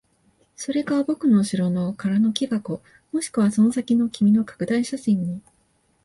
[0.55, 5.41] それか僕の後ろの空の木箱、もしくはその先の君の拡大写真に。